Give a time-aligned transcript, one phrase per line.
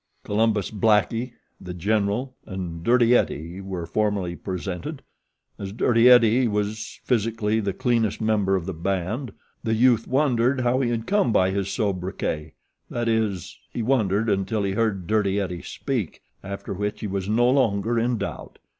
[0.23, 5.03] Columbus Blackie, The General, and Dirty Eddie were formally presented.
[5.59, 9.31] As Dirty Eddie was, physically, the cleanest member of the band
[9.63, 12.55] the youth wondered how he had come by his sobriquet
[12.89, 17.47] that is, he wondered until he heard Dirty Eddie speak, after which he was no
[17.47, 18.57] longer in doubt.